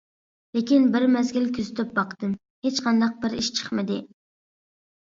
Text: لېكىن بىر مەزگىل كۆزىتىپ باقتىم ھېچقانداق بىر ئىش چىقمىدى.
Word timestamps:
لېكىن 0.57 0.87
بىر 0.95 1.05
مەزگىل 1.17 1.45
كۆزىتىپ 1.59 1.93
باقتىم 2.01 2.33
ھېچقانداق 2.69 3.17
بىر 3.27 3.39
ئىش 3.43 3.53
چىقمىدى. 3.61 4.05